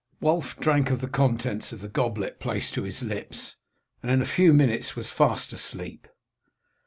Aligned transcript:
Wulf 0.19 0.59
drank 0.59 0.91
off 0.91 0.97
the 0.97 1.07
contents 1.07 1.71
of 1.71 1.81
the 1.81 1.87
goblet 1.87 2.39
placed 2.39 2.73
to 2.73 2.81
his 2.81 3.03
lips, 3.03 3.57
and 4.01 4.09
in 4.11 4.19
a 4.19 4.25
few 4.25 4.51
minutes 4.51 4.95
was 4.95 5.11
fast 5.11 5.53
asleep. 5.53 6.07